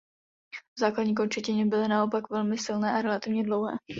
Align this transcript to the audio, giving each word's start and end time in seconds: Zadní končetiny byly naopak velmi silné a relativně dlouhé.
Zadní 0.79 1.15
končetiny 1.15 1.65
byly 1.65 1.87
naopak 1.87 2.29
velmi 2.29 2.57
silné 2.57 2.91
a 2.91 3.01
relativně 3.01 3.43
dlouhé. 3.43 3.77